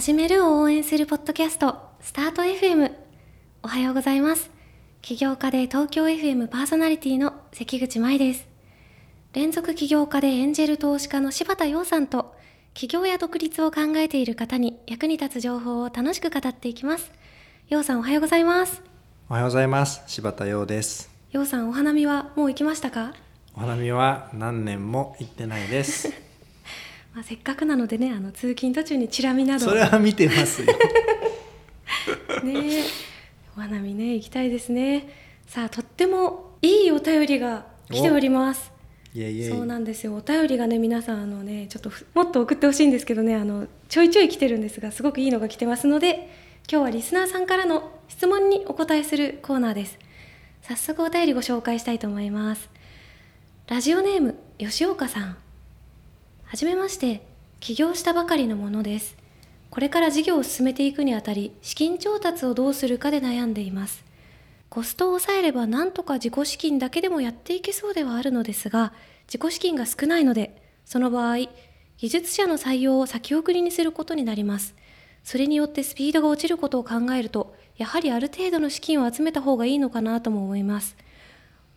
[0.00, 2.90] 始めるを応援するポッドキャスト、スタート FM。
[3.62, 4.50] おはようございます。
[5.02, 8.48] 起業家で東京 FM パーソナリティの関口舞です。
[9.34, 12.34] 連続起業家でエンジェル投資家の柴田洋さんと、
[12.72, 17.12] 起業や独立を考えている方に役に立つ情報を楽しく語っていきます。
[17.68, 18.82] 洋さんおはようございます。
[19.28, 23.12] おはようございます柴田洋です洋さんお花見はもう行きましたか？
[23.54, 26.10] お花見は何年も行ってないです
[27.14, 29.66] まあ、せっかくなのでね、あの通勤途中にチラ見など。
[29.66, 30.68] それは見てますよ。
[32.44, 32.84] ねえ。
[33.56, 35.08] お花見ね行きたいですね。
[35.46, 38.72] さあとってもいいお便りが来ております。
[39.12, 39.48] いえいえ。
[39.50, 40.14] そうなんですよ。
[40.14, 46.30] お便りがね皆さんあのねちょっとふもっと送ってほしいんですけどねあのちょいちょい来てるんですがすごくいいのが来てますので
[46.70, 49.98] 今日はリスナーさんからの質問にお答えするコーナーです。
[50.62, 52.70] 早速お便りご紹介したいと思います。
[53.66, 55.36] ラジオネーム吉岡さん
[56.50, 57.24] はじめまして
[57.60, 59.16] 起業したばかりのものです。
[59.70, 64.04] これから事業を進めていくにあたり資金調達をどうするかで悩んでいます。
[64.68, 68.92] コストを抑えればなんとか自己資金だけでもやっていけそうではあるのですが
[69.32, 71.36] 自己資金が少ないのでその場合
[71.98, 74.74] 技術者の採用を先送りにすることになります。
[75.22, 80.96] それによってスピードが落ちることを考えるとやはりある程度の資金を集めた方がいいのかなとも思います。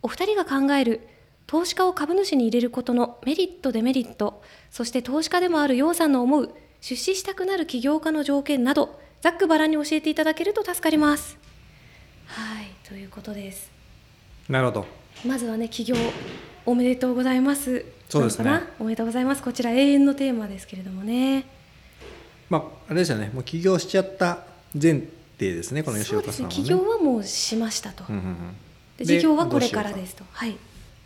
[0.02, 1.08] お二人が考える
[1.48, 4.42] 投資家を株主に入れることのメリットデメリット
[4.72, 11.38] そして投資家でもある楊さんの思う出資したくなる起業家の条件などざっくばらんに教えていただけると助かります。
[12.26, 13.72] はいということです。
[14.50, 14.86] なるほど。
[15.26, 15.96] まずはね起業
[16.66, 17.86] おめでとうございます。
[18.10, 18.62] そうですね。
[18.80, 19.42] おめでとうございます。
[19.42, 21.46] こちら永遠のテーマですけれどもね。
[22.50, 23.32] まああれですよね。
[23.34, 24.40] もう起業しちゃった
[24.74, 25.04] 前
[25.40, 26.58] 提ですねこの吉岡さんはね。
[26.58, 26.64] ね。
[26.64, 28.36] 起業はもうしましたと、うんうんうん。
[28.98, 30.26] でで事業はこれからですと。
[30.34, 30.58] はい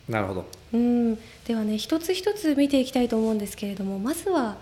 [0.10, 0.46] なるほど。
[0.74, 1.16] うん。
[1.46, 4.58] ではね一つ一つ見ていきたいと思うんですけれどもまずは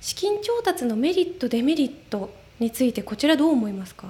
[0.00, 4.08] 資金調達のメリットデメリットについてこちらどう思いますか？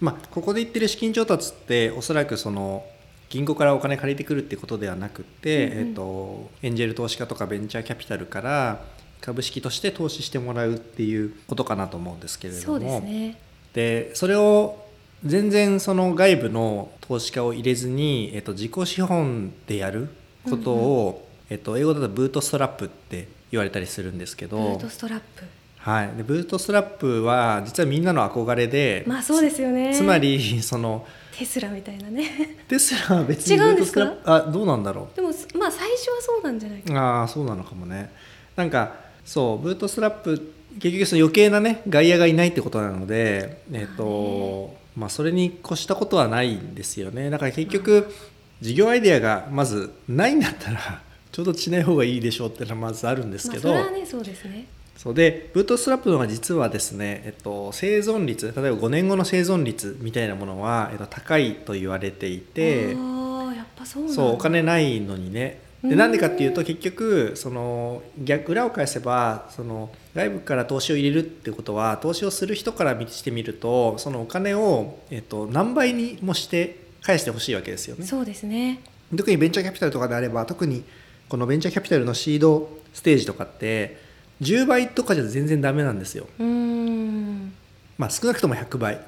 [0.00, 2.84] まあここで言ってる資金調達っておそらくその
[3.30, 5.88] 銀行からお金借りてくるってことではなくて、うんうん。
[5.88, 8.84] えっと、エンジェル投資家とかベンチャーキャピタルから
[9.20, 12.64] 株式として投資してもらうっていうことかなと思うんですけれども。
[12.64, 13.38] そうですね。
[13.72, 14.83] でそれを
[15.24, 20.08] 全然その外部の投資家を入れずに、えっと、自己資本でやる
[20.48, 24.58] ことを、えっと、英語だとブートストラップって言われたりするんですけど。
[24.58, 25.44] ブートストラップ。
[25.78, 29.94] はい、でブートストラップは実はみんなの憧れで、まあそうですよね。
[29.94, 32.56] つまりそのテスラみたいなね。
[32.66, 34.14] テスラは別に違うんですか？
[34.24, 38.10] あどうなんだろでもまあ最初はそうなんじゃないかうああそうなのかもね。
[38.56, 38.94] なんか
[39.26, 47.30] そうブートストラップ結局その余計なね外野がいないってことなのでえっ、とまあそれに越したことはないんですよね。
[47.30, 48.12] だから結局
[48.60, 54.66] 事業アイデアがまずないんだったら ちょうどしない方がいいでしょうっていうのはまずあるんですけど、まあ、それはねそうですね。
[54.96, 62.94] そうでブートストラップの方が実はですね、えっと、生存率例えば5年後の生存率みたいなものは、えっと、高いと言われていて。
[62.96, 65.60] ああやっぱそうお金ないのにね。
[65.82, 65.90] うん。
[65.90, 78.06] でなんでかっていうと結局その逆裏を返せばその外部から投資を入れるってことは投資をする人からしてみるとそのお金を、えっと、何倍にもして返してほしいわけですよね。
[78.06, 78.80] そうですね。
[79.14, 80.84] 特にベンチャーキャピタルとかであれば特に
[81.28, 83.98] このベンチャーキャピタルのシードステージとかって
[84.40, 86.26] 10倍とかじゃ全然ダメなんですよ。
[86.38, 87.52] うーん。
[87.98, 89.00] まあ、少なくとも100倍。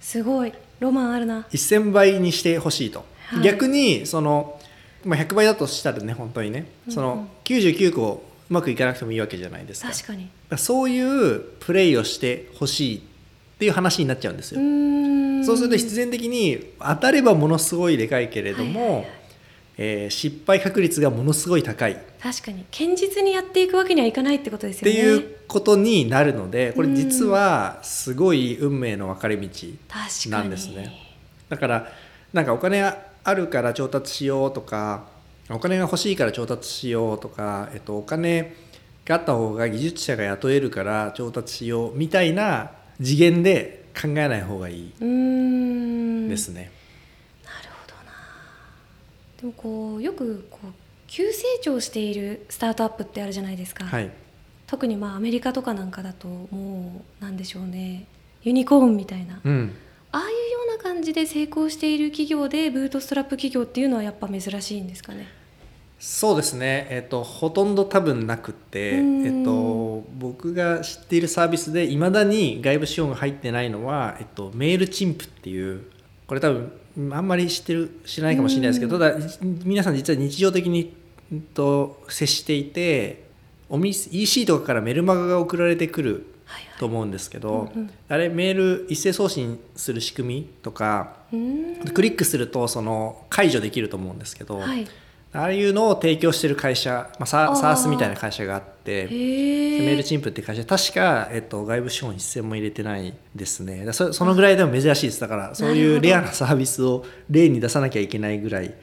[0.00, 0.52] すごい。
[0.78, 1.46] ロマンあるな。
[1.50, 3.42] 1000倍にしてほしいと、はい。
[3.42, 4.58] 逆にその、
[5.04, 9.92] まあ、100倍だとしたらね本当にねその99個うまくいかなくてもいいわけじゃないですか。
[9.92, 10.28] 確かに。
[10.58, 13.00] そういうプレイをしてほしいっ
[13.58, 19.10] ていう話になっちゃうんですうよ、そうすると必然的に当たればものすごいでかいけれども、はいはいはい。
[19.78, 21.92] えー失敗確率がものすごい高い。
[21.92, 25.22] っ確かに堅実にやっていくわけにはいかないってことですてよね。
[25.22, 29.48] いうことになるのでこれ実はすごい運命の分かれ道
[30.28, 30.92] なんですね。
[31.48, 31.92] だから
[32.32, 35.04] なんかお金あるから調達しようとか
[35.50, 38.54] お金が欲しいから調達しようとか、えっと、お金
[39.04, 42.70] があった方が技術者が雇えるから調達しようみたいな
[43.02, 44.92] 次元で考えない方がいい
[46.28, 46.70] ですね。
[47.44, 48.12] なるほどな。
[49.40, 50.72] でもこうよくこう
[51.08, 54.10] 急成長しているスタートアップってあるじゃないですか、はい、
[54.68, 58.06] 特にまあアメリカとかなんかだともうなんでしょうね。
[58.42, 59.74] ユニコーンみたいな、うん、
[60.12, 60.32] ああいうよ
[60.74, 65.39] うな感じで成功している企業でブートストラップ企業っていうのはやっぱ珍しいんですかね
[66.00, 69.26] そうですね、えっと、ほとんど多分なくって、うん。
[69.26, 75.82] えっと、僕が知っているサービスでいまだに外部資本が入ってないのは、えっと、メールチンプっていう
[76.26, 76.72] これ多分
[77.12, 79.18] あんまり知ってる知らないかもしれないですけど、ただ
[79.62, 80.96] 皆さん実は日常的に、
[81.30, 83.24] うんと、接していて
[83.68, 86.78] お店 EC とかからメルマガが送られてくるはいはい。
[86.78, 87.90] と思うんですけど、うんうん。
[88.08, 91.16] あれメール一斉送信する仕組みとか
[91.92, 94.86] クリックするとその解除できると思うんですけど、はい
[95.32, 97.74] ああいうのを提供してる会社、まあ、サあー。
[97.74, 103.84] SARS みたいな会社があってメールチンプって会社確か、えっと、外部資本一銭も入れてないですね。
[103.84, 105.20] だそそのぐらいでも珍しいです。
[105.20, 108.74] だからそういうレアなサービスを例に出さなきゃいけないぐらい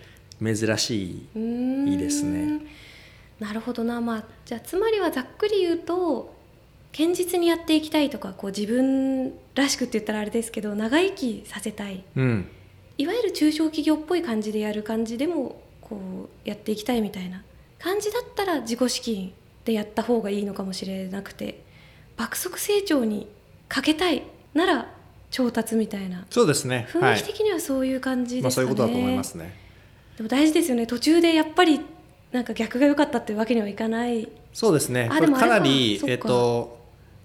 [0.41, 2.61] 珍しいいいですね。
[3.41, 3.99] なるほどな。
[3.99, 6.33] まあじゃあつまりはざっくり言うと
[6.97, 12.05] 堅実にやっていきたいとかこう自分らしくって言ったらあれですけど長生きさせたい。
[12.15, 12.47] うん。
[12.97, 17.43] いわゆる中小企業っぽい感じでやる感じでもこうやっていきたいみたいな
[17.79, 19.33] 感じだったら自己資金
[19.65, 21.63] でやった方がいいのかもしれなくて
[22.15, 23.27] 爆速成長に
[23.67, 24.23] かけたい
[24.53, 24.91] なら
[25.29, 26.25] 調達みたいな。
[26.29, 26.87] そうですね。
[26.89, 29.53] 雰囲気的にはそういう感じまあ、ですかね、そういうことだと思いますね。
[30.15, 30.87] でも大事ですよね。
[30.87, 31.81] 途中でやっぱり
[32.31, 34.29] なんか逆が良かったっていうわけにはいかない。
[34.53, 35.09] そうですね。
[35.11, 36.79] あこれかでもあれはなりえっと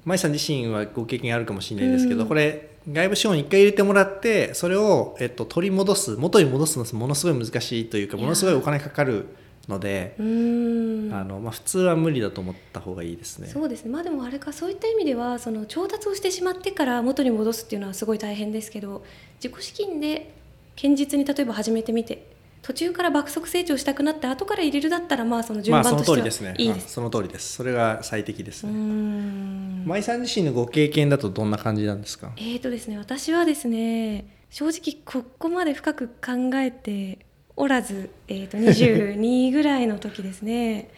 [0.05, 2.29] 舞さん自身はご経験あるかもしれないですけど、うん。
[2.29, 9.27] これ外部資本一回入れてもらってそれを、えっと、取り戻す元に戻すのものすごい難しいというかものすごいお金かかる
[9.69, 13.47] ので、あのまあ、普通は無理だと思った方がいいですね。
[13.47, 13.91] そうですね。
[13.91, 19.05] まあでもあれかそういった意味ではその調達をしてしまってから元に戻すっていうのはすごい大変ですけど
[19.43, 20.35] 自己資金で
[20.75, 22.32] 堅実に例えば始めてみて
[22.63, 26.55] 途中から爆速成長したくなって後から入れるだったらまあその順番としては通りですね。
[26.59, 26.87] いいです。
[26.87, 27.55] あその通りです。
[27.55, 28.73] それが最適ですね。
[28.73, 32.33] ん舞さん自身のご経験だとどんな感じなんですか？
[32.37, 37.19] えーとですね私はですね正直ここまで深く考えて
[37.57, 40.91] おらず、えー、 と22ぐらいの時ですね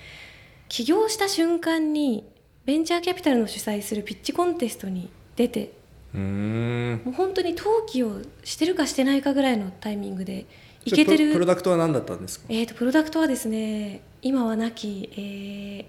[0.69, 2.25] 起業した瞬間に
[2.65, 5.73] ベンチャーキャピタルの主催するピッチコンテストに出て
[6.15, 7.03] うーん。
[7.05, 10.47] もう本当に登記をしてるかしてないかぐらいのタイミングで
[10.85, 12.47] いけてプロプロるダクトは何だったんですか？
[12.49, 15.85] えー、とプロダクトはですね今はなき、えー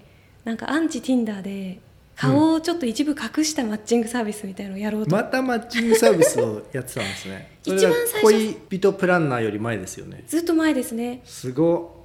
[0.45, 1.79] なんかアンチ Tinder で
[2.15, 7.57] 顔をちょっと一部隠したマッチングサービスみたいのをやろうと、またマッチングサービスをやってたんですね。
[7.65, 10.23] 一番が最初恋人プランナーより前ですよね。
[10.27, 12.03] ずっと前ですねすご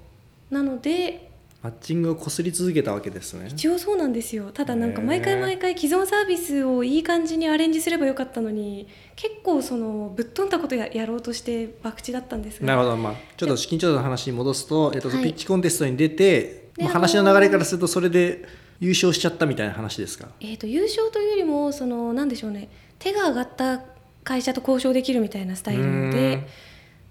[0.51, 0.53] っ。
[0.53, 1.30] なので
[1.63, 3.49] マッチングをこすり続けたわけですね。
[3.51, 4.51] 一応そうなんですよ。
[4.51, 12.67] ただなんか毎回毎回既存サービスをいい感じにアレンジすればよかったのに結構そのぶっ飛んだことややろうとして博打だったんですが。
[12.67, 15.23] なるほど、まあ、ちょっと資金調達の話に戻すと、えっと、はい。
[15.23, 18.43] ピッチコンテストに出て、まあ、であ話の流れからするとそれで
[18.81, 20.29] 優勝しちゃったみたいな話ですか？
[20.41, 22.71] えー、と優勝というよりもそのなんでしょうね。
[22.99, 23.83] 手が上がった
[24.25, 26.47] 会社と交渉できるみたいなスタイルで。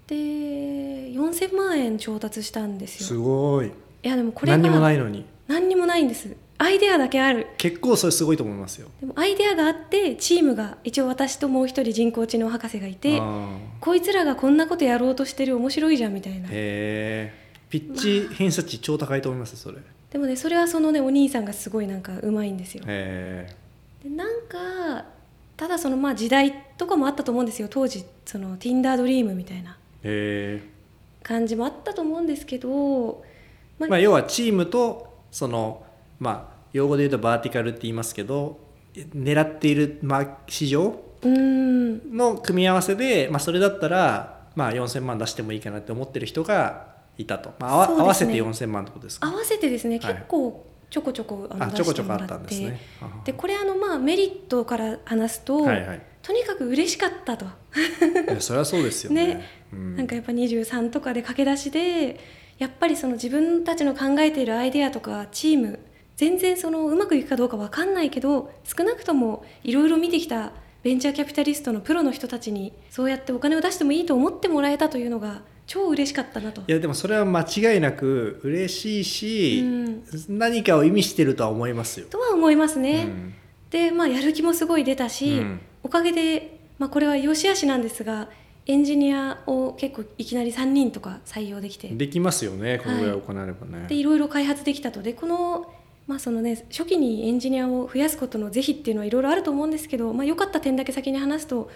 [0.08, 0.16] で
[1.12, 3.70] 4000万円調達したんですすよごい。
[4.02, 5.24] いやでもこれが何にもないのに。
[5.46, 8.88] 何にもないんですアイデアだけある結構それすごいと思いますよ。
[9.00, 13.48] でもアイデアがあってチームが一応私ともう一人人工知能博士がいてあ
[13.80, 17.34] こいつらがこんなことやろうとしてる面白いじゃんみたいなーへえ。
[17.70, 19.78] ピッチ偏差値超高いと思いますそれ。
[19.78, 19.80] へ
[20.12, 23.48] でもねそれはそのねお兄さんがすごいなんかうまいんですよえ。
[24.04, 25.06] でなんか
[25.56, 29.72] ただそのまあ時代とかもあったと思うんですよ当時その Tinder ドリームみたいな
[30.04, 30.62] へえ。
[31.22, 33.22] 感じもあったと思うんですけど、
[33.80, 35.84] ままあ、要はチームとその
[36.18, 38.58] まあ用語で言うとバーティカルって言いますけど
[38.94, 47.94] 狙っている、まあ、市場の組み合わせで、まあ、それだったら、まあ、4000万出してもいいかなって思ってる人がいたと、まあ、ね。
[48.00, 49.28] 合わせて4000万ってことですか？
[49.28, 49.98] 合わせてですね。
[49.98, 50.14] はい。
[50.14, 52.80] 結構ちょこちょこあのあ出ちょこちょこあっしてもらっんですね。
[53.36, 56.02] これあのまあメリットから話すと、はいはい。
[56.22, 57.46] とにかく嬉しかったと、
[58.40, 59.26] それはそうですよね。
[59.34, 59.44] ね。
[59.72, 59.96] うん。
[59.96, 62.20] なんかやっぱ23とかで駆け出しで
[62.60, 65.80] やっぱりその自分たちの考えているアイデアとかチーム
[66.16, 70.52] 全然そのうまくいくかどうかわかんないけど少なくともいろいろ見てきた
[70.82, 76.64] ベンチャーキャピタリストのプロの人たちにそうやってお金を出してもいいと思ってもらえたというのが超嬉しかったなとい。
[76.70, 82.06] やでもそれは間違いなく嬉しいし、うん何かを意味してるとは思いますよ。
[82.10, 83.04] とは思いますね。
[83.04, 83.34] うん
[83.70, 88.28] でまあやる気もすごい出たし、うんおかげで、まあ、これは良し悪しなんですが
[88.66, 91.88] エンジニアを結構いきなり3人とか採用できて。
[91.88, 93.86] できますよねこのぐらい行わればね。
[93.88, 95.02] でいろいろ開発できたと。
[95.02, 95.72] でこの,、
[96.06, 101.70] まあそのね、初期にエンジニアを増やすことの是非っていうのはいろいろあると思うんですけど、まあ、良かった点だけ先に話すと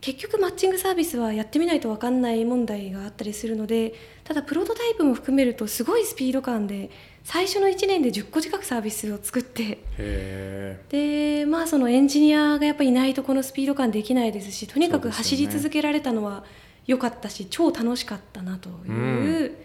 [0.00, 6.90] 結局マッチングサービスはやってみないと分かんない問題があったりするのでただプロトタイプも含めるとすごいスピード感で
[7.24, 9.78] 最初の1年で10個近くサービスを作って。
[9.98, 16.44] へでまあそのエンジニアがやっぱりいないとこのスピード感できないですしとにかく走り続けられたのは
[16.86, 19.56] 良かったし超楽しかったなという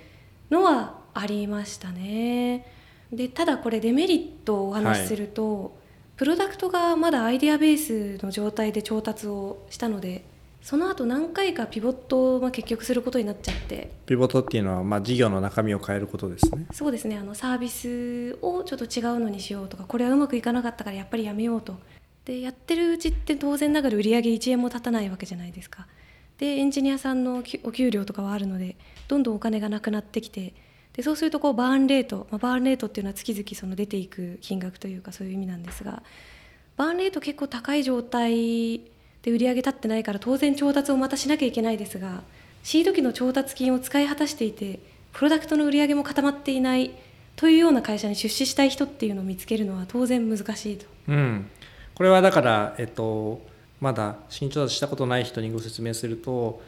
[0.49, 2.65] のはありましたね。
[3.11, 5.77] でただこれデメリットをお話しすると、
[6.15, 7.77] プロダクトがまだアイデアベー
[8.19, 10.23] スの状態で調達をしたので
[10.61, 13.91] その後何回かピボットをまあ結局することになっちゃって。
[14.05, 16.65] ピボットっていうのは、まあ、事業の中身を変えることですね。
[16.71, 17.17] そうですね。
[17.17, 21.77] あのサービスをちょっと違うのにしようとかこれはうまくいかなかったからやっぱりやめようと。
[22.25, 25.87] でやってるうちって当然ながら売り上げ1円も立たないわけじゃないですか。
[26.37, 30.53] でエンジニアさんのお給料とかはあるのでどんどんお金がなくなってきて
[30.93, 36.03] でそうするとこうバーンレート、まあ、バーンレートっていうのは月々その出ていく金額というかそういう意味なんですが。
[36.77, 38.79] バーンレート結構高い状態
[39.23, 42.21] で売り上げ立ってないから当然調達をまたしなきゃいけないですが
[42.63, 44.79] シード機の調達金を使い果たしていて
[45.13, 46.91] プロダクトの売り上げも固まっていない
[47.35, 50.85] というような会社に出資したい人っていうのを見つけるのは当然難しいと。
[51.07, 51.49] うん、
[51.95, 53.41] これはだから、えっと、
[53.79, 56.61] まだ資金調達したことない人にご説明すると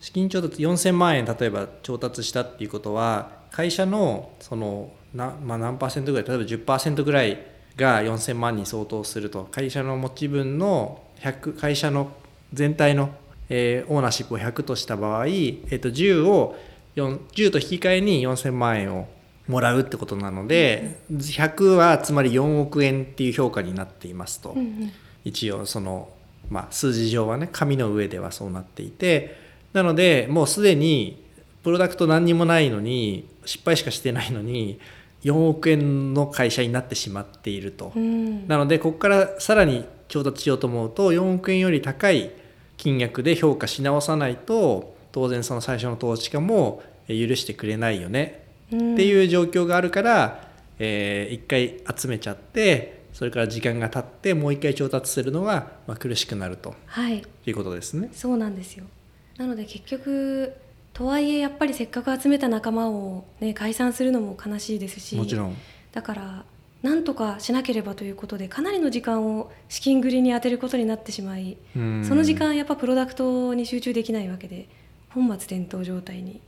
[0.00, 7.38] 資金調達4000万円例えば調達したっていうことは会社のそのな、まあ、何パーセントぐらい例えば10%ぐらい
[7.76, 12.12] が4000万に相当すると会社の持ち分の100会社の
[12.52, 13.10] 全体の、
[13.48, 16.56] えーオーナーシップを100とした場合、えっと、10を
[16.96, 19.08] 4 10と引き換えに4000万円を
[19.46, 24.92] もらうってことなので、100はつまり4億円っていう評価になっていますと、うんうん。
[25.24, 26.10] 一応その、
[26.50, 29.36] まあ、数字上はね紙の上ではそうなっていて
[29.72, 31.22] なのでもうすでに
[31.62, 34.78] プロダクト何にもないのに失敗しかしてないのに
[35.24, 37.92] 4億円の会社になってしまっていると。
[37.94, 38.46] うん。
[38.46, 42.30] なのでここからさらに調達しようと思うと4億円より高い
[42.76, 50.48] 金額で評価し直さないと当然その最初の投資家もえー許してくれないよねうんっていう状況があるから、
[50.78, 57.22] えー一回集めちゃってそれから時間が経ってもう一回調達するのが、まあ、苦しくなるとはい。
[57.46, 58.10] いうことですね。
[58.12, 58.84] そうなんですよ。
[59.38, 60.52] なので結局
[60.92, 65.56] とはいえやっぱりせっかく集めた仲間を、ね、解散するのも悲しいですしもちろん。
[65.92, 66.44] だから
[66.82, 72.04] なんとかしなければということでかなりの時間を資金繰りに充てることになってしまいうん。
[72.04, 74.68] その時間やっぱプロダクトに集中できないわけで
[75.10, 76.40] 本末転倒状態に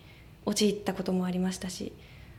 [0.46, 1.92] 陥ったこともありましたし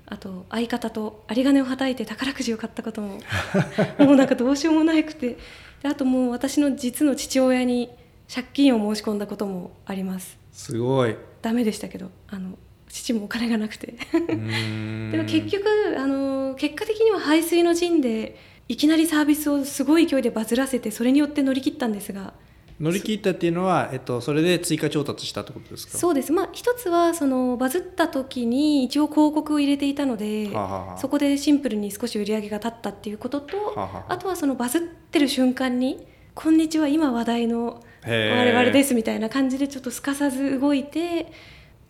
[0.05, 3.19] あと相方と有り金をはたいて宝くじを買ったことも
[3.99, 5.37] もうなんかどうしようもなくて
[5.81, 7.89] であともう私の実の父親に
[8.33, 10.37] 借金を申し込んだこともあります。
[10.53, 11.17] すごい。
[11.41, 12.57] ダメでしたけどあの
[12.87, 13.95] 父もお金がなくて。
[14.13, 15.65] でも結局
[15.97, 18.37] あの結果的には排水の陣で
[18.67, 22.35] いきなりサービスをすごい勢いでバズらせてそれによって乗り切ったんですが。
[22.79, 25.97] 乗り切ったっていうのは、えっと、それで追加調達したってことですか？
[25.97, 26.31] そうです。
[26.31, 30.97] まあ一つはそのバズった時に一応広告を入れていたのではあはあはあ。
[30.99, 34.17] そこでシンプルに少し売り上げが立ったっていうこととはあはああ。
[34.19, 41.31] とはそのバズってる瞬間に「こんにちは今話題の我々です」みたいな感じでちょっとすかさず動いて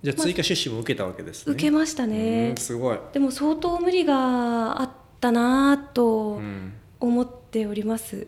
[0.03, 1.53] じゃあ追加出資も受けたわけですね。
[1.53, 3.00] 受けましたねうんすごい。
[3.13, 4.89] でも相当無理があっ
[5.20, 8.27] たなぁとうん思っております。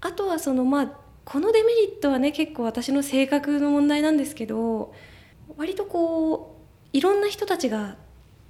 [0.00, 0.92] あとはそのまあ
[1.24, 4.92] このデメリットはね結構私の性格の問題なんですけど
[5.56, 6.58] 割とこ
[6.92, 7.96] ういろんな人たちが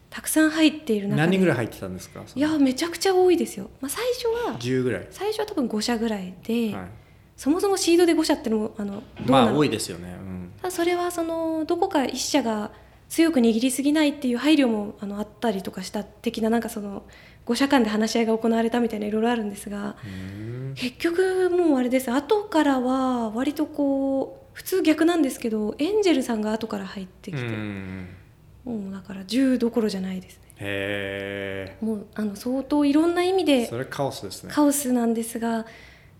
[0.08, 2.22] たくさん入っている中で何人ぐらい入ってたんですか？
[2.34, 5.06] いやめちゃくちゃ多いですよ、まあ、最初は10ぐらい。
[5.10, 6.84] 最初は多分5社ぐらいで、はい
[7.34, 9.02] そもそもシードで5社ってのもあの？
[9.26, 10.16] まあ多いですよね。
[10.18, 12.70] うんそれはそのどこか1社が
[13.08, 17.02] 強く握りすぎないっていう配慮もあのあったりとかした的ななんかその
[17.46, 28.08] 5社間で話し合いが行われたみたいないろいろあるんですがうん結局もうあれです後からは割とこう普通逆なんですけどエンジェルさんが後から入ってきて、うん
[28.64, 33.62] もうだから10どころじゃないですねへもうあの相当いろんな意味え。
[33.62, 34.52] でそれカオスですね。
[34.52, 35.66] カオスなんですが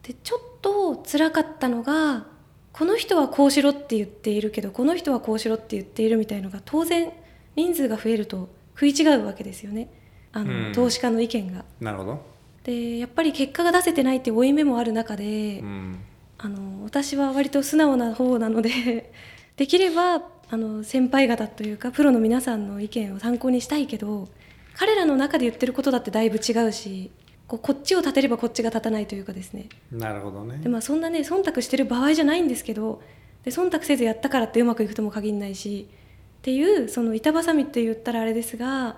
[0.02, 2.26] でちょっと辛かったのが
[2.72, 7.12] この人はこうしろって言っているけどこの人はこうしろって言っているみたいのが当然
[7.54, 9.88] 人数が増えると食い違うわけですよね
[10.32, 11.64] あの、うん投資家の意見が。
[11.80, 12.32] なるほど。
[12.64, 15.98] でやっぱり結果が出せてないって負い目もある中で、うん
[16.38, 19.12] あの私は割と素直な方なので
[19.56, 24.28] できればあの先輩方というかプロの皆さんの意見を参考にしたいけど
[24.74, 27.12] 彼らの中で言ってることだってだいぶ違うし
[27.52, 30.70] こうこっちを立てればこっちが立たないというかですねなるほどねで。
[30.70, 33.02] まあそんなね忖度してる場合じゃないんですけど
[33.44, 38.96] で忖度せずやったからってうまくいくとも限らないしっていうその板挟みって言ったらあれですが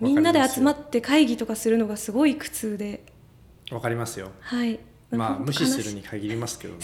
[0.00, 3.04] みんなで集まって会議とかするのがすごい苦痛で
[3.72, 4.30] わかりますよ。
[4.38, 4.78] はい
[5.10, 6.80] まあ無視するに限りますけどね。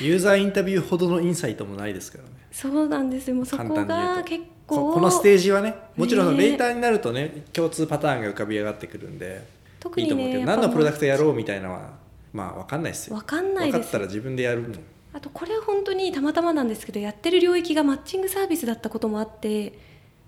[0.00, 2.30] ユーザーインタビューほどのインサイトもないですからね。
[2.52, 11.90] そうなんですよもうそこが結構ここのステージはねもちろんレーターになるとね共通パターンが浮かび上がってくるんで特にいいと思うけどね何のプロダクトやろうみたいなのは
[12.32, 13.16] まあ分かんないですよ。
[13.16, 13.78] わかんないです。
[13.78, 14.74] 分かったら自分でやるの
[15.12, 19.78] あとこれは本当にたまたまなんですけどやってる領域がマッチングサービスだったこともあって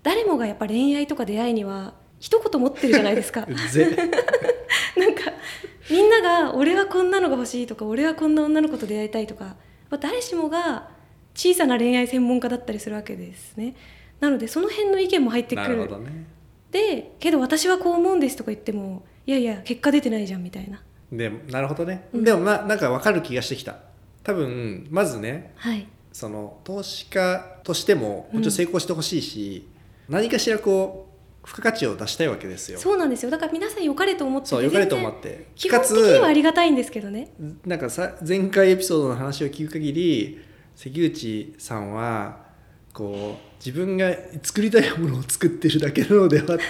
[0.01, 3.41] 誰もがやっぱ恋愛とか出会いには一言持ってるじゃないですか。
[3.45, 5.31] なんか
[5.89, 9.55] みんなが「俺はこんなのが欲しい」とか「俺はこんな女の子と出会いたい」とか、ま
[9.91, 10.89] あ、誰しもが
[11.35, 13.75] 小さな恋愛専門家だったりするわけですね。
[14.19, 16.25] なのでその辺の意見も入ってくなるるほどね。
[16.71, 20.81] でけど私はこう思うんですとか言ってもいやいや結果出てないじゃんみたいな。
[21.11, 22.23] でなるほどね、うん。
[22.23, 23.75] でもまあなんか分かる気がしてきた。
[24.23, 25.87] 多分まずねはい。
[26.11, 29.67] その投資家としてももちろん成功してほしいし、
[30.07, 31.09] 何かしらこ
[31.43, 32.79] う付加価値を出したいわけですよ。
[32.79, 33.29] そうなんですよ。
[33.29, 35.49] だから皆さん良かれと思っててそうよかれと思って。
[35.53, 37.29] 基本的にはありがたいんですけどね。
[37.67, 40.39] なんかさ前回エピソードの話を聞く限り
[40.75, 42.47] 関口さんは
[42.91, 46.63] こう自分が作りたいものを作ってるだけなのではって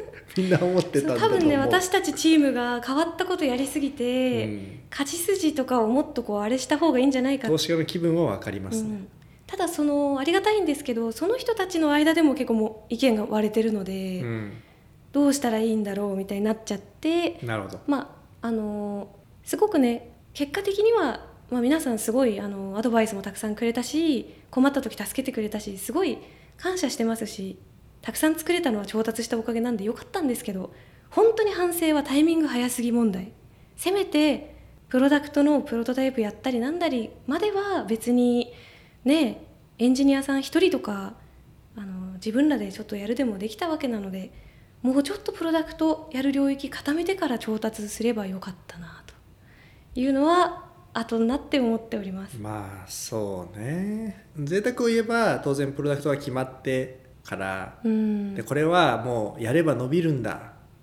[0.36, 4.80] みんな思ってたんだ多分ね私たちチームが変わったことやりすぎて、うん。
[4.90, 9.08] 勝ち筋とかをもっとこうあれした方がいいんじゃないか投資家の気分は分かりますね、うん。
[9.46, 14.52] ただそのありがたいんですけどその人たちの間でも結構もう意見が割れてるので、うん。
[15.12, 17.80] どうしたらいいんだろうみたいになっちゃってなるほど。
[17.86, 19.08] まああの
[19.44, 26.18] すごくね結果的には、まあ、皆さんすごいあのアドバイスもたくさんくれたし困った時助けてくれたしすごい
[26.58, 27.58] 感謝してますし
[28.02, 30.72] たくさん作れたのは調達したおかげなんでよかったんですけど
[31.10, 33.32] 本当に反省はタイミング早すぎ問題
[33.76, 34.54] せめて
[34.88, 38.52] プロダクトのプロトタイプやったりなんだりまでは別に
[39.04, 39.44] ね
[39.78, 41.14] エンジニアさん一人とか
[41.76, 44.32] あの自分らでちょっとやるでもできたわけなので
[44.82, 49.14] もうちょっとプロダクトやる領域固めてから調達すればよかったなと
[49.98, 52.38] いうのは後になって思っております。
[52.38, 58.34] まあそうね贅沢を言えば当然プロダクトが決まってから、うん。
[58.34, 60.38] でこれはもうやれば伸びるんだっ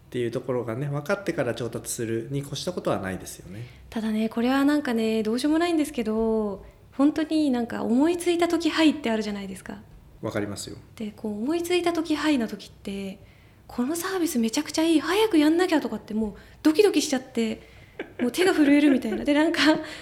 [0.09, 3.65] ていうところがね分かってから調達するに越したことはないですよね。
[3.89, 9.77] ただねこれはなんかねどうしようもないんですけど本当になんか思いついた時はいってあるじゃないですか。
[10.21, 10.77] 分かりますよ。
[10.95, 13.19] でこう思いついた時はいの時って
[13.65, 17.67] このサービスめちゃくちゃいい早くやんなきゃとかってもうドキドキしちゃって
[18.21, 19.23] もう手が震えるみたいな。
[19.23, 19.59] でなんか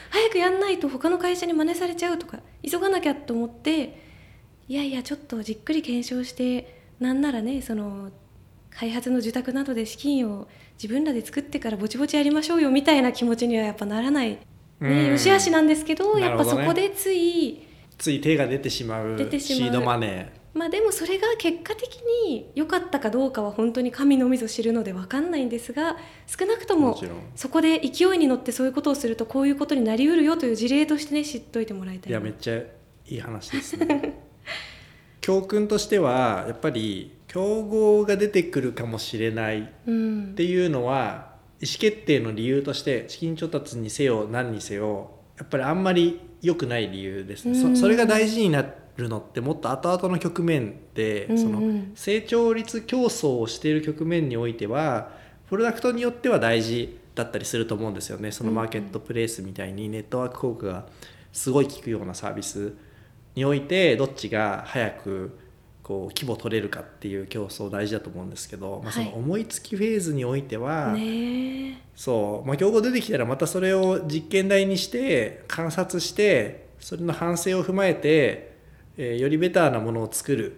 [0.10, 4.11] 早くやんないと他の会社に真似されちゃうとか急がなきゃと思って
[4.68, 8.12] いやいやちょっとじっくり検証してなんならねその
[8.70, 10.48] 開発の受託などで資金を
[10.82, 14.40] 自分らで作ってからぼちぼちやりましょうよみたいな気持ちにはやっぱならない、
[14.80, 14.90] うん。
[14.90, 19.16] ね、よしあしなんですけどやっぱそこでついつい手が出てしまう。
[19.18, 19.70] 出てしまう。
[19.70, 25.96] シードマネまあでもそれが結果的に良かったかどうかは本当に神のみぞ知るので分かんないんですが
[26.28, 27.00] 少なくとも
[27.36, 32.66] そこで勢いに乗ってそういうことをするとこういうことになりうるよという事例としてね知っといてもらいたいいやめっちゃい
[33.08, 34.31] い話ですね
[35.22, 40.32] 教訓としてはやっぱり競合が出てくるかもしれないうん。
[40.32, 41.32] っていうのは
[41.62, 47.76] 意思決定の理由として資金調達にせよ何にせよやっぱりあんまり良くない理由ですね、うん。
[47.76, 48.66] そそれが大事にな
[48.98, 51.38] るのってもっと後々の局面で、うんうん。
[51.38, 51.62] その
[51.96, 55.12] 成長率競争をしている局面においては
[55.48, 58.32] プロダクトによっては大事だったりすると思うんですよね。
[58.32, 60.86] そのマーケットプレイスみたいにネットワーク効果が
[61.32, 62.74] すごい効くようなサービス
[63.36, 65.38] においてどっちが早く
[65.84, 69.10] こう規模取れるかっていう競争大事だと思うんですけど、まあ、そはい。
[69.10, 71.74] の思いつきフェーズにおいては、ねえ。
[71.96, 78.52] そう、まあ、競合出てきたらまたそれを実験台にして観察してそれの反省を踏まえて、
[78.98, 80.58] えーよりベターなものを作る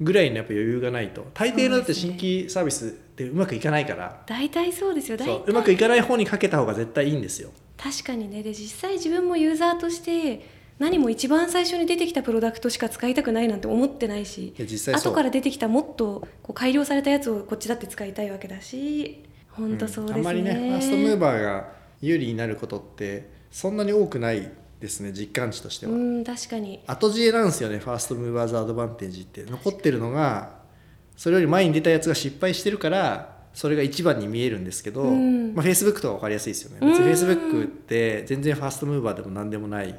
[0.00, 1.26] ぐらいのやっぱ余裕がないと。
[1.34, 4.22] 大抵のだって新規サービスってうまくいかないから。
[4.26, 5.16] 大体そうですよ。
[5.16, 5.44] 大体。
[5.46, 7.50] うまくいかない方にかけた方が絶対いいんですよ。
[7.76, 8.42] 確かにね。
[8.42, 10.44] で実際自分もユーザーとして
[10.78, 20.18] 何も一番最初に出てきたプロダクトしか使いたくないなんて思ってないし実後から出てきたもっとこう改良されたやつをこっちだって使いたいわけだし本当そうですね、ん。
[20.18, 25.92] あんまりねファーストムーバーが有利になることってそんなに多くないですね実感値としては。
[25.92, 26.80] うん確かに。
[26.86, 29.44] 後知恵なんですよねファーストムーバーズアドバンテージって。
[29.44, 30.62] 残ってるのが
[31.16, 35.54] それより前に出たやつが失敗してるからそれが一番に見えるんですけど、うん。
[35.54, 36.78] まあ、Facebook とか分かりやすいですよね。
[36.80, 36.90] うん。
[36.90, 39.94] 別に Facebook って全然ファーストムーバーでも何でもない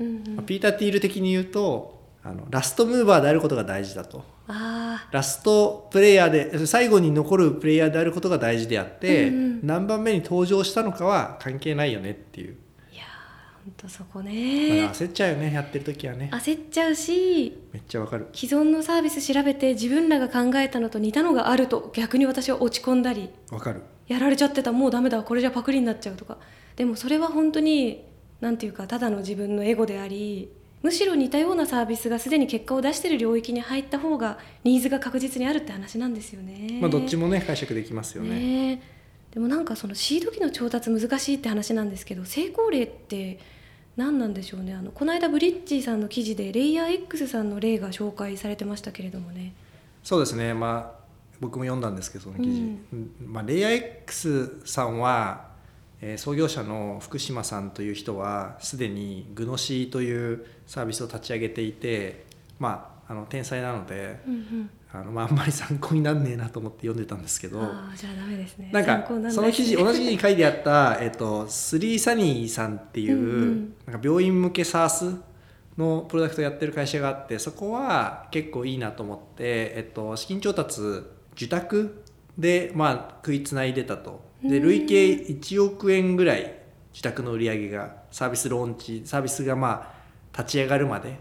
[0.00, 0.36] うんうん。
[0.36, 4.24] まあピーター・ティール的に言うとあのラストムーバーであることが大事だと。
[4.48, 9.66] あラストプレイヤーで最後に残るプレイヤーであることが大事であって、うんうん。
[9.66, 12.56] 何番目に登場したのかは関係ないよねっていう、
[12.90, 16.30] あいやー本当そこまねあ、焦っちゃうよねやってる時はね。
[16.32, 18.28] 焦っちゃうしめっちゃわかる。
[18.32, 23.82] 既存のサービス調べて自分らが考えたのと似たのがあると逆に私は落ち込んだりわかる。
[24.06, 26.38] やられちゃってたもうダメだこれじゃパクリになっちゃうとか。
[26.76, 28.04] でもそれは本当に
[28.40, 30.50] なんていうかただの自分のエゴであり
[30.82, 36.78] むしろ似たようなサービスがすでに結果を出してる領域に入った方がニーズが確実にあるって話なんですよね。
[36.80, 38.30] まあどっちもね解釈できますよね。
[38.30, 38.72] ね。
[38.72, 38.78] え
[39.34, 43.38] でもなんかそのシード機の調達難しいって話なんですけど成功例って
[43.96, 44.74] 何なんでしょうね。
[44.74, 49.54] あのこの間ブリッジーさんの記事でレイヤー X さんの例が紹介されてましたけれどもね。
[50.04, 50.54] そうですね。
[50.54, 51.06] まあ
[51.40, 52.60] 僕も読んだんですけどその記事、
[52.92, 53.10] うん。
[53.26, 53.72] まあ、レイヤー
[54.02, 55.45] X さんは、えー
[56.16, 62.26] 創業者の福島さんという人はすでにグノシーというサービスを立ち上げていて
[62.58, 64.70] まああの天才なのでうんうん。
[64.92, 67.60] あの、まあ、あんまり参考になんねえなと思って読んでたんですけど。
[67.94, 68.70] じゃあダメですね。
[68.72, 73.74] なんかその記事同じ記事に書いてあった、えっと、スリーサニーさんっていう、うんうん。
[73.86, 75.18] なんか病院向け SARS
[75.76, 80.80] のプロダクトをやってる会社があってそこは結構いいなと思って、えっと、資金調達
[81.34, 82.02] 受託
[82.38, 86.54] で、まあ、食いつないでたとでうん累計1億円ぐらい
[86.92, 91.18] 受託の売り上げがサービスローンチサービスがまあ立ち上がるまで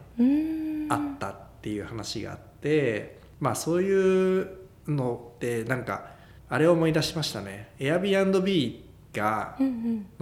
[0.90, 4.50] あったっていう話があって、まあそういう
[4.88, 6.08] のってなんか
[6.50, 7.70] あれを思い出しましたね。
[7.80, 8.82] Airbnb
[9.14, 9.58] が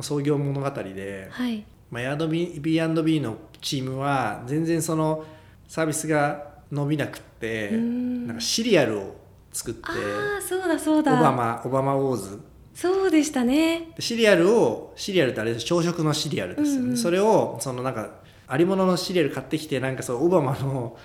[0.02, 1.66] 創業物語で、はい。
[1.90, 5.26] まあ、Airbnb のチームは全然その
[5.68, 9.16] サービスが伸びなくってなんかシリアルを
[9.52, 12.42] 作ってああそうだそうオだバマオバマウォーズ
[12.74, 13.92] そうでしたね。
[13.96, 16.98] でシリアルをシリアルってあれ朝食のシリアルですよね、うんうん。
[16.98, 18.10] それをそのなんか
[18.48, 20.98] ありもののシリアル買ってきてなんかそうオバマの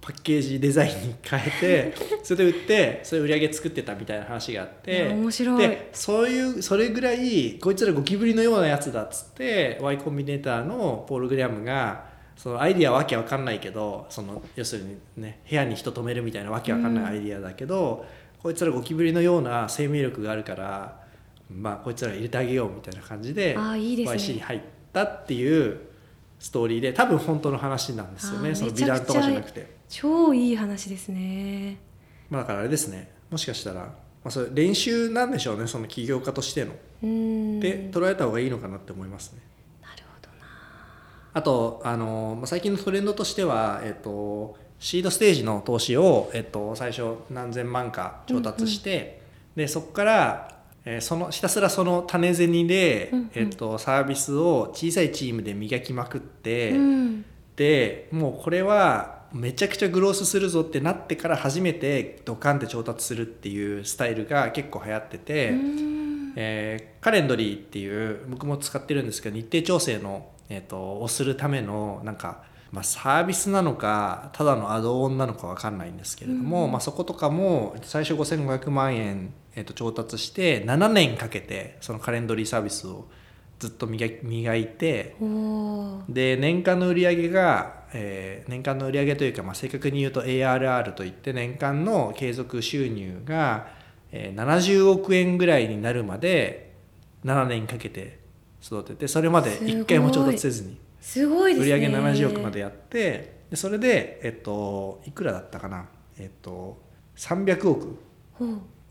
[0.00, 5.58] パッケージデザインに変えて それで売ってそれ売り上げ作ってたみたいな話があって面白い。
[5.66, 12.04] でそういうそれぐらいこいつらゴキブリのようなやつだっつって Y コンビネーターのポール・グレアムが
[12.36, 18.04] そのアイディアはわけわかんないけどその要するにね部屋に人止めるみたいなわけわかんないアイディアだけど、
[18.42, 21.03] こいつらゴキブリのような生命力があるから
[21.50, 24.16] まあこいつら入れてあげようみたいな感じであーいいですね。
[24.16, 24.60] YC に入っ
[24.92, 25.80] たっていう
[26.38, 28.54] ストーリーで多分本当の話なんですよね。
[28.54, 29.74] その美談とかじゃなくて。
[29.88, 31.78] 超いい話ですね。
[32.28, 33.12] まあ、だからあれですね。
[33.30, 33.90] もしかしたら、ま
[34.24, 35.66] あ、それ練習なんでしょうね。
[35.66, 36.72] その起業家としての。
[37.60, 39.40] で捉えた方がいいのかなって思いますね。
[39.82, 40.46] なるほどな。
[41.32, 49.22] あとあの、まあ、最近のトレンドとしては、えっと、シードステージの投資を、えっと、最初何千万か調達して、
[49.56, 50.53] でそこから、
[50.84, 53.30] えーそのひたすらその種銭で、うんうん。
[53.34, 57.24] えっと、サービスを小さいチームで磨きまくって、うん。
[57.56, 65.50] でもうこれはめちゃくちゃグロースするぞってなってから初めてドカンって調達するっていうスタイルが結構流行ってて。
[65.50, 66.04] うーん。
[66.36, 83.06] えーカレンドリーっていう僕も使ってるんですけど日程調整の、えー、とをするためのなんか、まあ、サービスなのかただのアドオンなのか分かんないんですけれども、うんまあ、そことかも最初5500万円、えー、と調達して7年かけてそのカレンドリーサービスを
[83.58, 84.06] ずっと磨
[84.56, 85.16] いて
[86.08, 93.68] で年間の売り上げが、えー年間の売り上げというか、まあ、正確に言うと ARR といって年間の継続収入が、
[94.12, 96.74] えー70億円ぐらいになるまで
[97.24, 98.20] 7年かけて
[98.62, 101.72] 育ててそれまで1回も調達せずにすごいですね。
[101.74, 105.86] 売り上げ70億までやってでそれで、えっと、いくらだったかな、
[106.18, 106.82] えっと、
[107.16, 107.98] 300億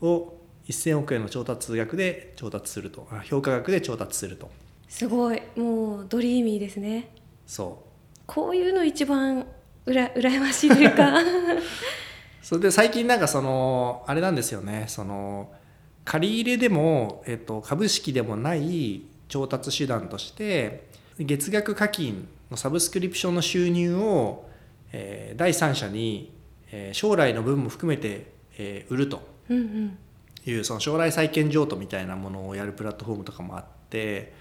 [0.00, 0.34] を
[0.72, 3.06] 1000億円の調達額で調達すると。
[3.10, 4.50] あ評価額で調達すると。
[4.88, 5.42] すごい。
[5.56, 7.10] もうドリーミーですね。
[7.46, 8.20] そう。
[8.26, 9.46] こういうの一番
[9.86, 11.18] うら羨ましいというか。
[12.42, 14.84] それで最近なんかそのあれなんですよね。
[14.88, 15.52] その
[16.04, 20.86] 借り入れでも、えっと、株式でもない調達手段として
[21.18, 24.48] 月額課金のサブスクリプションの収入を、
[24.92, 26.32] えー第三者に、
[26.70, 28.26] えー将来の分も含めて、
[28.58, 29.26] えー売ると。
[29.48, 29.98] うんうん
[30.46, 34.32] いうその将来債権譲渡みたいなものをやるプラットフォームとかもあって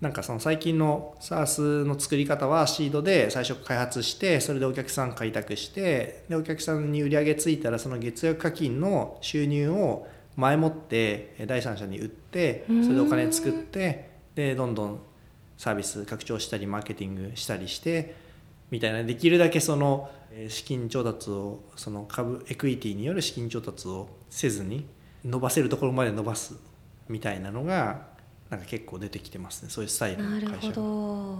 [0.00, 15.00] なんかその最近の SARS の作り方はシードで最初開発してそれでお客さん開拓してでお客さんに売り上げついたらその月額課金の収入を前もって第三者に売ってそれでお金作ってでどんどん
[15.56, 18.16] サービス拡張したりマーケティングしたりして
[18.72, 20.10] みたいなできるだけその
[20.48, 24.86] 資金調達をその株エクイティによる資金調達をせずに
[25.24, 26.56] 伸ばせるところまで伸ばす
[27.08, 28.02] みたいなのが
[28.50, 29.70] なんか結構出てきてますね。
[29.70, 31.38] そういうスタイルなるほの会社ど。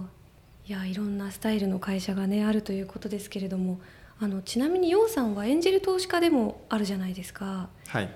[0.65, 3.81] いやいろんなスタイルの会社がねあるということですけれども
[4.19, 7.67] あのちなみにヨウさんはエンジェル投資家でもあるじゃないですか。
[7.87, 8.09] はい。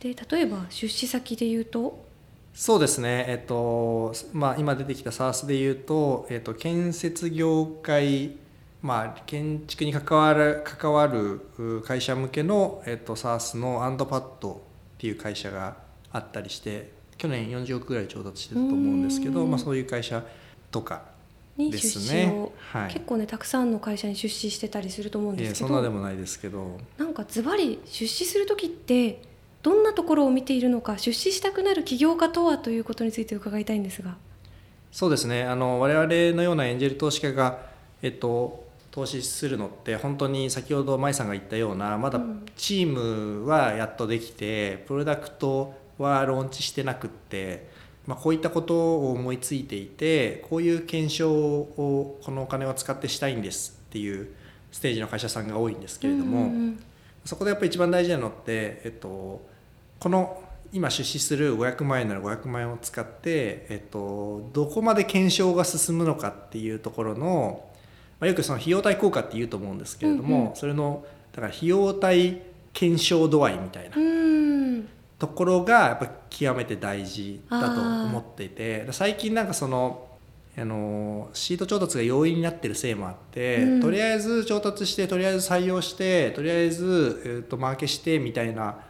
[0.00, 2.06] で例えば出資先で言うと？
[2.52, 3.24] そうですね。
[3.28, 8.36] えっとまあ今出てきた SARS で言うと、えっと、建設業界
[8.82, 14.60] まあ建築に関わる関わるう会社向けの、えっと、SARS のアンドパッド
[14.98, 15.76] っていう会社が
[16.10, 19.50] あったりして去年40億ぐらい調達してたと思うんですけど、うん。
[19.50, 20.24] まあ、そういう会社
[20.70, 21.02] とか
[21.56, 22.26] ですね。
[22.26, 22.92] 資を、はい。
[22.92, 26.78] 結構ねたくさんの会社に出資してたりすると思うんですけそんなでどもないですけど。
[26.96, 29.22] なんかズバリ出資する時って
[29.62, 34.16] どんなところを見ているのか出資したくなる起業家とはということについて伺いたいんですが。
[34.92, 35.42] そうですね。
[35.42, 36.06] あの我々
[36.36, 37.58] のようなエンジェル投資家が、
[38.02, 42.46] えっと、投資するのって本当に先ほど舞さんが言ったようなまだうん。
[42.56, 47.68] チームはやっとできてプロダクトはローンチしてなくって、
[48.06, 54.28] まあ、こういったことを思いついていてこういう検証をこのお金を使ってしたいんですっていう
[54.72, 56.84] ステージの会社さんが多いんですけれども、うんうん
[57.28, 59.46] そこでやっぱり一番大事なのって、えっと、
[60.00, 67.67] この今出資する500万円なら500万円を使って、えっと、どこまで検証が進むのかっていうところの、
[68.20, 70.56] まあ、よくその費用対効果って言うと思うんですけれども、うんうん。
[70.56, 73.96] それのだから費用対検証度合いみたいな
[75.18, 80.06] ところがやっぱ極めて大事だと思っていて最近なんかその
[80.56, 83.80] あのシート調達が容易になってるせいもあって、うん。
[83.80, 88.80] とりあえず調達してとりあえず採用してとりあえず、えー、とマーケしてみたいな、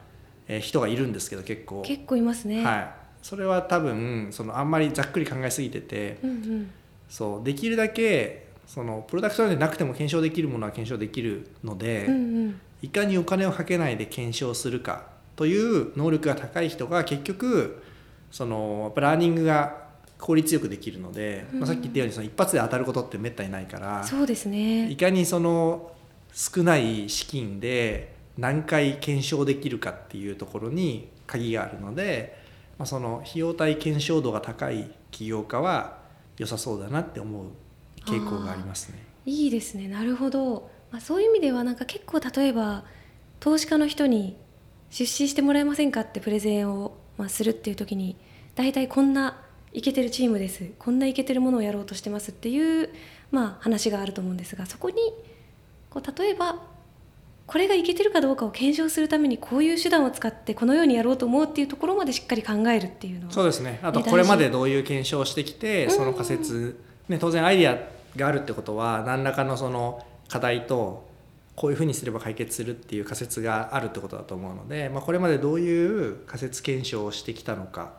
[0.46, 1.82] えー人がいるんですけど結構。
[1.82, 2.90] 結構いますね、はい、
[3.22, 6.70] それは多分そのあんまりざっくり考えすぎててうんうん。
[7.10, 12.16] そうできるだけそのプロダクトでなくても検証できるものは検証できるので、うんう
[12.48, 12.60] ん。
[12.82, 17.82] いかにお金をかけないで検証するかという能力が高い人が結局
[18.30, 25.92] そのラーニングが効率よくできるので、まあ、さっき言ったようにその一発で当たることってめったにないからそうですいねかにその
[26.32, 32.38] 少ない資金で何回検証できるかっていうところに鍵があるので、
[32.78, 35.98] まあ、その費用対検証度が高い起業家は
[36.36, 37.46] 良さそうだなって思う
[38.00, 38.98] 傾向がありますね。
[39.26, 39.88] いいですね。
[39.88, 42.84] なるほど、まあ、そういう意味ではなんか結構例えば
[43.40, 44.36] 投資家の人に
[44.90, 48.16] 出資してもらえませんかってプレゼンを、まあ、するっていう時に
[48.54, 49.38] 大体こんな
[49.72, 50.70] イケてるチームです。
[50.78, 52.90] こんなイケてるものをやろうとしてますっていう、
[53.30, 54.96] まあ、話があると思うんですがそこに
[55.90, 56.62] こう例えば
[57.48, 63.80] これがイケてるかどうかを検証するためにこういう手段を使ってこのようにやろうと思うっていうところまでしっかり考えるっていうのはそうですね。
[63.82, 64.10] あとね。
[64.10, 65.90] これまでどういう検証をしてきてうん。
[65.90, 66.78] その仮説、
[67.08, 67.78] ね、当然アイデア
[68.16, 71.08] があるってことは何らかのその課題と
[71.56, 77.94] こういうふうにすれば解決するっていう仮説があるってことだと思うので、まあ、これまでどういう仮説検証をしてきたのか。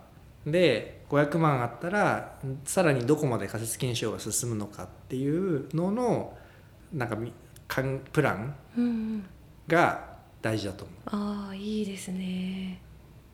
[0.46, 6.38] で500万あったらさらにどこまで仮説検証が進むのかっていうのの
[6.94, 7.34] なんかみ
[7.68, 9.26] かんプランうんうん。
[9.68, 10.08] が
[10.42, 10.98] 大事だと思う。
[11.08, 12.82] ああいいですね。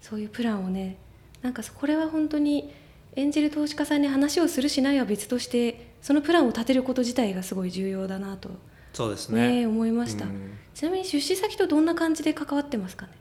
[0.02, 0.98] そういうプランをね
[1.42, 2.74] なんかそこれは本当に
[3.16, 8.50] エンジェル投資家さんに話をするしないは別としてそのプランを立てること自体がすごい重要だなと
[8.94, 9.62] そうですね。
[9.62, 10.58] ね思いました、うん。
[10.74, 13.12] ちなみに出資先とどんな感じで関わってますかね？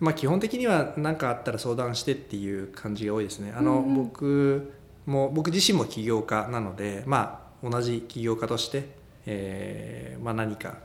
[0.00, 3.52] まあ、基本的には何かあったら相談してっていう感じが多いですね。
[3.56, 3.94] あの、うんうん。
[3.94, 4.72] 僕
[5.06, 8.88] も僕自身も起業家なので、まあ、同じ起業家として、
[9.26, 10.78] えーまあ、何か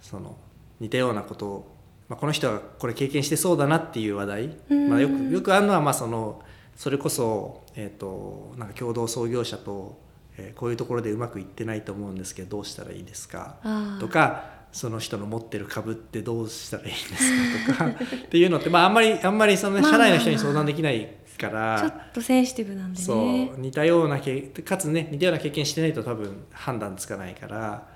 [0.00, 0.36] その
[0.80, 1.76] 似たようなことを、
[2.08, 4.88] まあ、この人はこれ経験してそうだなっていう話題、うん。
[4.88, 6.42] まあ、よくよくあるのはまあその
[6.74, 9.98] それこそ、えー、となんか共同創業者と、
[10.38, 13.56] えーこういうところでうまくいってないと思うんですけどどうしたらいいですか？
[14.00, 17.84] とかその人の持ってる株ってどうしたらいいんですか？
[17.84, 19.90] とかっていうのって、まあ、あんまりあんまりその、ねまあ。
[19.92, 21.08] 社内の人に相談できない
[21.38, 27.86] から、ちょっとセンシティブなんでそねう似たような経かつね似たような経験してないと多分判断つかないから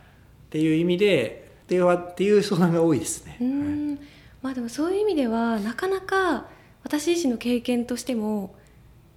[0.46, 3.36] っていう意味でっていうっていう相談が多いですね。
[3.40, 3.98] うーん。
[4.42, 6.46] まあでもそういう意味ではなかなか
[6.82, 8.54] 私自身の経験としても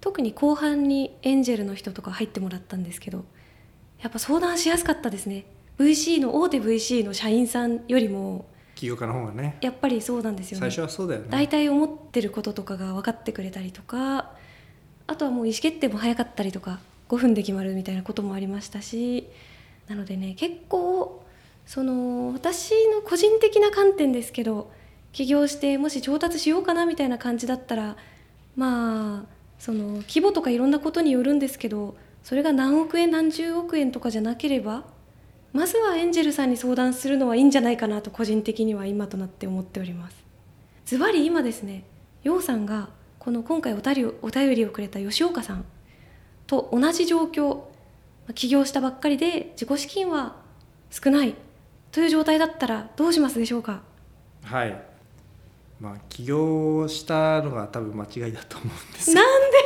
[0.04, 3.24] 特に後半にエンジェルの人とか入ってもらったんですけど
[4.02, 5.46] やっぱ相談しやすかったですね。
[5.78, 9.56] VC の大手 VC の社員さんよりも起業家の方がね。
[9.62, 10.60] やっぱりそうなんですよね。
[10.60, 11.28] 最初はそうだよね。
[11.30, 14.32] 大体思ってることとかが分かってくれたりとか
[15.06, 19.26] あとはもう意思決定も早かったりとか5分で決まるみたいなこともありましたし
[19.88, 21.24] なのでね結構
[21.64, 24.70] その私の個人的な観点ですけど
[25.12, 27.96] 起業してもし調達しようかなみたいな感じだったら
[28.54, 34.84] まあその規模とかいろんなことによるんですけどそれが何億円何十億円とかじゃなければ
[35.52, 40.16] まずはエンジェルさんに相談するのはいいんじゃないかなと個人的には今となって思っております。
[40.84, 41.84] ズバリ今ですね
[42.24, 42.88] 楊さんが
[43.18, 45.64] この今回お便りお便りをくれた吉岡さん
[46.46, 47.62] と同じ状況
[48.34, 50.36] 起業したばっかりで自己資金は
[50.90, 51.34] 少ない
[51.92, 53.82] という状態だったらどうしますでしょうか？
[54.42, 54.93] はい。
[55.80, 59.16] まあ起業したのが多分間違いだと思うんですよ。
[59.16, 59.56] なんで？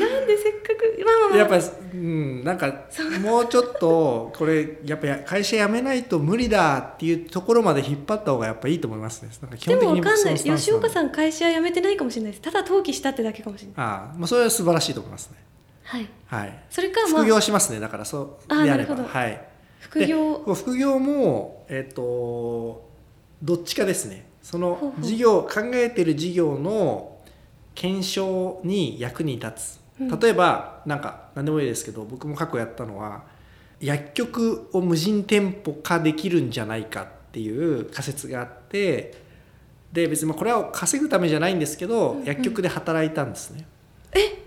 [0.00, 0.36] なんで？
[0.36, 1.38] せっかくまあまあまあ。
[1.38, 1.56] やっぱ
[1.94, 2.86] うんなんか
[3.20, 9.30] もうちょっとこれやっぱや会社辞めないと無理だっていうところまで引っ張った方がやっぱいいと思いますね。
[9.42, 10.36] なんか基で本的にもわかんない。
[10.36, 12.42] 吉岡さん会社辞めてないかもしれないです。
[12.42, 15.36] ただ登記したってだけかもしれないああまあそれは素晴らしいと思いますね
[15.84, 16.08] はい。
[16.26, 16.64] はい。
[16.70, 17.22] それかまあ。
[17.22, 18.76] 副業しますねだからそうであれば。
[18.76, 19.04] なるほど。
[19.04, 19.48] はい。
[19.80, 20.44] 副業。
[20.46, 22.88] で副業もえっ、と
[23.42, 27.18] どっちかですねその事業考えてる事業の
[27.74, 29.80] 検証に役に立つ。
[30.00, 30.18] うん。
[30.20, 33.24] 例えば、なんか何でもいいですけど僕も過去やったのは
[33.78, 39.22] 薬局を無人店舗化できるんじゃないかっていう仮説があって
[39.92, 42.24] で別にまあこれは稼ぐためじゃないんですけど、うんうん。
[42.24, 43.66] 薬局で働いたんですね。
[44.12, 44.42] え？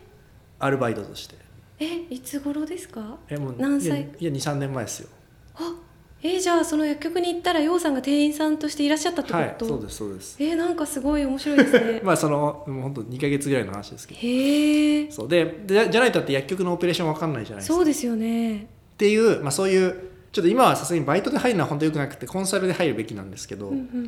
[0.57, 1.35] アルバイトとして。
[1.77, 3.17] えいつ頃ですか？
[3.29, 3.89] えもう何歳？
[3.89, 5.09] いやいや23年前ですよ。
[5.55, 5.75] あ
[6.23, 10.35] えー、じゃあその薬局に行ったら楊さんが店員さんとしていらっしゃったってこと、はいそうですそうです。
[10.39, 12.01] えー、なんかすごい面白いですね。
[12.05, 14.19] まあそのもう本当2か月ぐらいの話ですけど。
[14.19, 15.27] へえそう。
[15.27, 17.73] ででじゃないとだって薬局のオペレーション分かんないじゃないですか。
[17.75, 18.57] そうですよね。
[18.57, 18.65] っ
[18.97, 19.95] ていう、まあ、そういう
[20.31, 24.05] ちょっと今はさすがにバイトで入るのは本当よくなくてコンサルで入るべきなんですけど、うんうん。
[24.05, 24.07] っ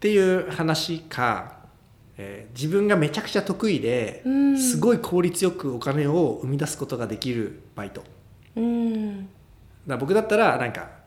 [0.00, 1.60] ていう話か、
[2.16, 4.58] えー自分がめちゃくちゃ得意で、うん。
[4.58, 8.02] すごい効率よくお金を生み出すことができるバイト。
[8.56, 9.28] うん。
[9.86, 11.01] ら僕だったらなんか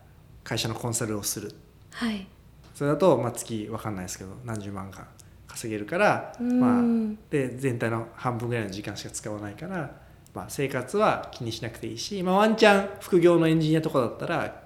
[0.46, 1.52] 会社のコンサルをする。
[1.90, 2.26] はい。
[2.72, 5.08] それだと、まあ、月わかんないですけど何十万か
[5.48, 6.60] 稼げるから、うん。
[6.60, 9.90] まあ、で全体の半分ぐらいの時間しか使わないから、
[10.34, 14.62] まあ、生活は気にしなくていいし、まあ、ワンチャン副業のエンジニアとかだったら、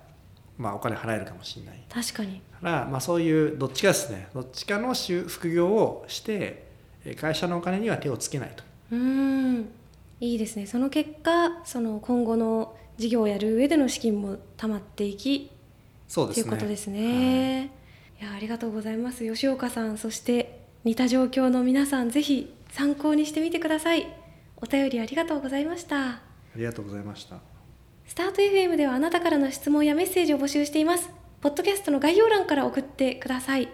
[0.58, 1.82] まあ、お金払えるかもしれない。
[1.88, 2.40] 確かに。
[2.40, 4.28] から、まあ、そういうどっちかですね。
[4.34, 6.68] どっちかの収副業をして
[7.04, 8.62] えー会社のお金には手をつけないと。
[8.92, 9.68] うん。
[10.20, 10.66] いいですね。
[10.66, 15.50] その結果その今後の事業をやる上での資金もたまっていき
[16.10, 17.66] そうですねことですね。
[18.20, 24.08] い、やありがとうございます吉岡さんそして似た状況の皆さんぜひ参考にしてみてください。
[24.56, 26.08] お便りありがとうございました。
[26.08, 26.20] あ
[26.56, 27.38] りがとうございました
[28.08, 31.10] スタート FM ではあなたからの質問やメッセージを募集しています。
[31.40, 33.68] ポッドキャストの概要欄から送ってください。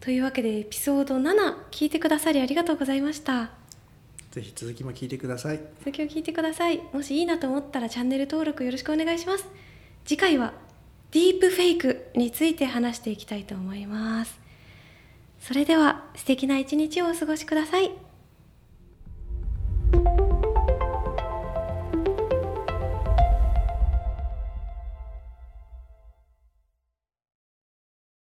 [0.00, 3.50] というわけでエピソード7聞いてくださりありがとうございました。
[4.30, 6.80] ぜひ続きも聞いてください続きを聞いてください。
[6.94, 9.44] もしいいなと思ったらチャンネル登録よろしくお願いします。
[10.06, 10.54] 次回は
[11.10, 14.38] ディープフェイクについて話していきたいと思います。
[15.40, 18.07] それでは素敵な一日をお過ごしください。